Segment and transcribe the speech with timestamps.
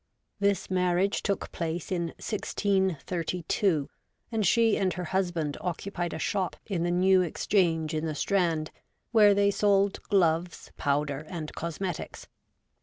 [0.39, 3.87] This marriage took place in 1632,
[4.31, 8.71] and she and her husband occupied a shop in the New Exchange in the Strand,
[9.11, 12.25] where they sold gloves, powder, and cosmetics.